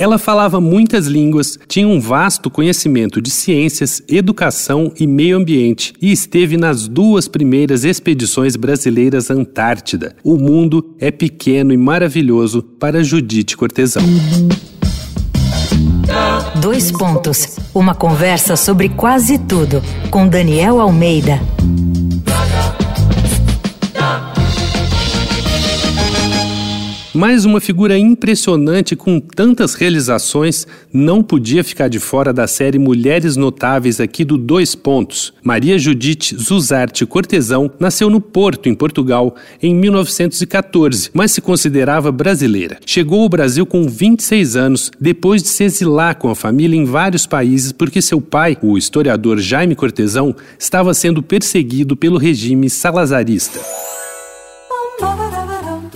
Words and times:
Ela 0.00 0.16
falava 0.16 0.60
muitas 0.60 1.08
línguas, 1.08 1.58
tinha 1.66 1.88
um 1.88 1.98
vasto 1.98 2.48
conhecimento 2.48 3.20
de 3.20 3.30
ciências, 3.30 4.00
educação 4.08 4.92
e 4.96 5.08
meio 5.08 5.36
ambiente 5.36 5.92
e 6.00 6.12
esteve 6.12 6.56
nas 6.56 6.86
duas 6.86 7.26
primeiras 7.26 7.82
expedições 7.82 8.54
brasileiras 8.54 9.28
à 9.28 9.34
Antártida. 9.34 10.14
O 10.22 10.36
mundo 10.36 10.94
é 11.00 11.10
pequeno 11.10 11.72
e 11.72 11.76
maravilhoso 11.76 12.62
para 12.62 13.02
Judite 13.02 13.56
Cortesão. 13.56 14.04
Dois 16.60 16.92
pontos. 16.92 17.58
Uma 17.74 17.92
conversa 17.92 18.54
sobre 18.54 18.88
quase 18.88 19.36
tudo 19.36 19.82
com 20.12 20.28
Daniel 20.28 20.80
Almeida. 20.80 21.40
Mais 27.18 27.44
uma 27.44 27.60
figura 27.60 27.98
impressionante 27.98 28.94
com 28.94 29.18
tantas 29.18 29.74
realizações 29.74 30.68
não 30.92 31.20
podia 31.20 31.64
ficar 31.64 31.88
de 31.88 31.98
fora 31.98 32.32
da 32.32 32.46
série 32.46 32.78
Mulheres 32.78 33.34
Notáveis 33.34 33.98
aqui 33.98 34.24
do 34.24 34.38
Dois 34.38 34.76
Pontos. 34.76 35.34
Maria 35.42 35.76
Judite 35.80 36.36
Zuzarte 36.36 37.04
Cortesão 37.04 37.72
nasceu 37.80 38.08
no 38.08 38.20
Porto, 38.20 38.68
em 38.68 38.74
Portugal, 38.74 39.34
em 39.60 39.74
1914, 39.74 41.10
mas 41.12 41.32
se 41.32 41.40
considerava 41.40 42.12
brasileira. 42.12 42.78
Chegou 42.86 43.22
ao 43.22 43.28
Brasil 43.28 43.66
com 43.66 43.88
26 43.88 44.54
anos, 44.54 44.92
depois 45.00 45.42
de 45.42 45.48
se 45.48 45.64
exilar 45.64 46.14
com 46.18 46.30
a 46.30 46.36
família 46.36 46.76
em 46.76 46.84
vários 46.84 47.26
países 47.26 47.72
porque 47.72 48.00
seu 48.00 48.20
pai, 48.20 48.56
o 48.62 48.78
historiador 48.78 49.40
Jaime 49.40 49.74
Cortesão, 49.74 50.36
estava 50.56 50.94
sendo 50.94 51.20
perseguido 51.20 51.96
pelo 51.96 52.16
regime 52.16 52.70
salazarista. 52.70 53.58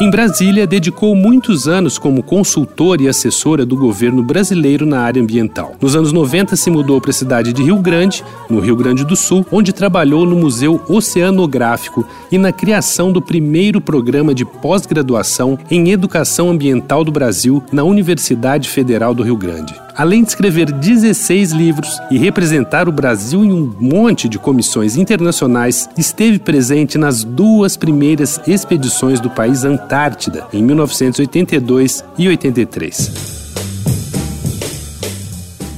Em 0.00 0.08
Brasília, 0.08 0.66
dedicou 0.66 1.14
muitos 1.14 1.68
anos 1.68 1.98
como 1.98 2.22
consultora 2.22 3.02
e 3.02 3.08
assessora 3.08 3.66
do 3.66 3.76
governo 3.76 4.22
brasileiro 4.22 4.86
na 4.86 5.00
área 5.00 5.20
ambiental. 5.20 5.76
Nos 5.78 5.94
anos 5.94 6.10
90, 6.10 6.56
se 6.56 6.70
mudou 6.70 6.98
para 7.02 7.10
a 7.10 7.12
cidade 7.12 7.52
de 7.52 7.62
Rio 7.62 7.76
Grande, 7.76 8.24
no 8.48 8.60
Rio 8.60 8.74
Grande 8.74 9.04
do 9.04 9.14
Sul, 9.14 9.44
onde 9.52 9.74
trabalhou 9.74 10.24
no 10.24 10.34
Museu 10.34 10.80
Oceanográfico 10.88 12.06
e 12.32 12.38
na 12.38 12.50
criação 12.50 13.12
do 13.12 13.20
primeiro 13.20 13.78
programa 13.78 14.34
de 14.34 14.46
pós-graduação 14.46 15.58
em 15.70 15.90
Educação 15.90 16.48
Ambiental 16.48 17.04
do 17.04 17.12
Brasil 17.12 17.62
na 17.70 17.84
Universidade 17.84 18.70
Federal 18.70 19.14
do 19.14 19.22
Rio 19.22 19.36
Grande. 19.36 19.74
Além 20.00 20.22
de 20.22 20.30
escrever 20.30 20.72
16 20.72 21.52
livros 21.52 22.00
e 22.10 22.16
representar 22.16 22.88
o 22.88 22.92
Brasil 22.92 23.44
em 23.44 23.52
um 23.52 23.70
monte 23.78 24.30
de 24.30 24.38
comissões 24.38 24.96
internacionais, 24.96 25.90
esteve 25.94 26.38
presente 26.38 26.96
nas 26.96 27.22
duas 27.22 27.76
primeiras 27.76 28.40
expedições 28.46 29.20
do 29.20 29.28
país 29.28 29.62
Antártida, 29.62 30.46
em 30.54 30.62
1982 30.62 32.02
e 32.16 32.28
83. 32.28 33.39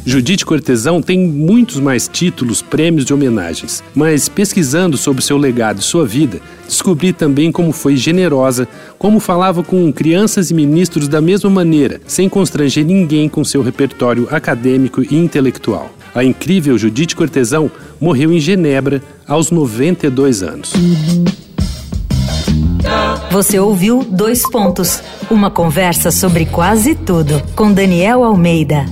Judite 0.04 0.44
Cortesão 0.44 1.00
tem 1.00 1.18
muitos 1.28 1.78
mais 1.78 2.08
títulos, 2.08 2.60
prêmios 2.60 3.08
e 3.08 3.14
homenagens, 3.14 3.84
mas 3.94 4.28
pesquisando 4.28 4.96
sobre 4.96 5.22
seu 5.22 5.36
legado 5.36 5.78
e 5.78 5.84
sua 5.84 6.04
vida, 6.04 6.40
descobri 6.66 7.12
também 7.12 7.52
como 7.52 7.70
foi 7.70 7.96
generosa, 7.96 8.66
como 8.98 9.20
falava 9.20 9.62
com 9.62 9.92
crianças 9.92 10.50
e 10.50 10.54
ministros 10.54 11.06
da 11.06 11.20
mesma 11.20 11.48
maneira, 11.48 12.00
sem 12.04 12.28
constranger 12.28 12.84
ninguém 12.84 13.28
com 13.28 13.44
seu 13.44 13.62
repertório 13.62 14.26
acadêmico 14.30 15.02
e 15.02 15.14
intelectual. 15.16 15.90
A 16.12 16.24
incrível 16.24 16.76
Judite 16.76 17.14
Cortesão 17.14 17.70
morreu 18.00 18.32
em 18.32 18.40
Genebra 18.40 19.00
aos 19.26 19.52
92 19.52 20.42
anos. 20.42 20.72
Você 23.30 23.58
ouviu 23.58 24.04
Dois 24.10 24.42
Pontos 24.50 25.00
uma 25.30 25.50
conversa 25.50 26.10
sobre 26.10 26.44
quase 26.44 26.94
tudo 26.94 27.40
com 27.54 27.72
Daniel 27.72 28.24
Almeida. 28.24 28.84